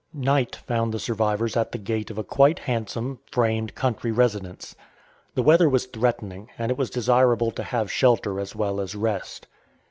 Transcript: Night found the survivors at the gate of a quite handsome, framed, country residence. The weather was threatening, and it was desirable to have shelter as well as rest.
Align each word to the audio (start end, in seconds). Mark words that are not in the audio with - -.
Night 0.15 0.55
found 0.55 0.91
the 0.91 0.99
survivors 0.99 1.55
at 1.55 1.71
the 1.71 1.77
gate 1.77 2.09
of 2.09 2.17
a 2.17 2.23
quite 2.23 2.57
handsome, 2.57 3.19
framed, 3.31 3.75
country 3.75 4.11
residence. 4.11 4.75
The 5.35 5.43
weather 5.43 5.69
was 5.69 5.85
threatening, 5.85 6.49
and 6.57 6.71
it 6.71 6.77
was 6.79 6.89
desirable 6.89 7.51
to 7.51 7.61
have 7.61 7.91
shelter 7.91 8.39
as 8.39 8.55
well 8.55 8.81
as 8.81 8.95
rest. 8.95 9.45